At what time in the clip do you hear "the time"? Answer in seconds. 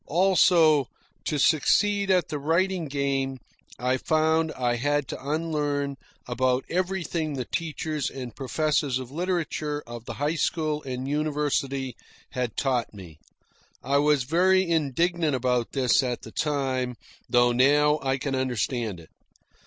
16.23-16.95